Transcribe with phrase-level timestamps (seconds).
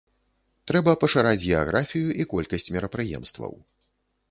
[0.71, 3.57] Трэба пашыраць геаграфію і колькасць мерапрыемстваў.